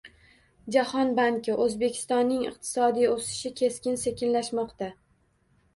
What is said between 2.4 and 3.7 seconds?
iqtisodiy o'sishi